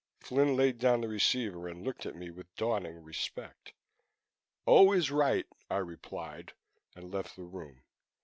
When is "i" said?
5.69-5.77